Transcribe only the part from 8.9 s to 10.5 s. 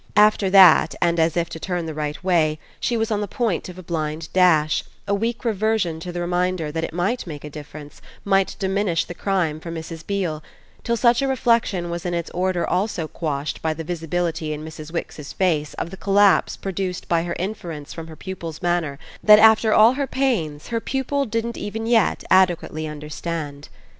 the crime for Mrs. Beale;